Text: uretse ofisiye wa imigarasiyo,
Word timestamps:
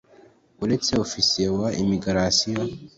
uretse 0.63 0.91
ofisiye 1.05 1.47
wa 1.57 1.67
imigarasiyo, 1.81 2.63